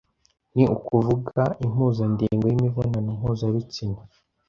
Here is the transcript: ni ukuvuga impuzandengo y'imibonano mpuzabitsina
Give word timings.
ni 0.55 0.63
ukuvuga 0.75 1.43
impuzandengo 1.65 2.43
y'imibonano 2.47 3.09
mpuzabitsina 3.19 4.01